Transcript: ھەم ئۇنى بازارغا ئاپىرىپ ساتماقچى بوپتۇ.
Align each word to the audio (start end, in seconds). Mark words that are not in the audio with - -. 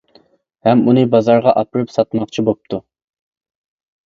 ھەم 0.67 0.79
ئۇنى 0.87 1.03
بازارغا 1.15 1.53
ئاپىرىپ 1.63 1.93
ساتماقچى 1.97 2.45
بوپتۇ. 2.49 2.81